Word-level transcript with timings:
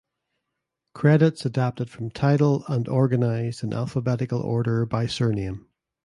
Credits 0.95 1.45
adapted 1.45 1.91
from 1.91 2.09
Tidal 2.09 2.65
and 2.67 2.87
organized 2.87 3.63
in 3.63 3.71
alphabetical 3.71 4.39
order 4.41 4.83
by 4.83 5.05
surname. 5.05 5.67